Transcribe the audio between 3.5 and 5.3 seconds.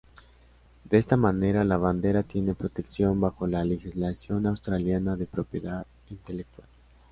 legislación australiana de